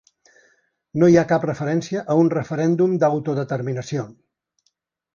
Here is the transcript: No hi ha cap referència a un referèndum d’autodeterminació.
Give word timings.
No 1.03 1.09
hi 1.11 1.17
ha 1.21 1.25
cap 1.33 1.45
referència 1.49 2.03
a 2.15 2.17
un 2.23 2.33
referèndum 2.39 2.99
d’autodeterminació. 3.05 4.11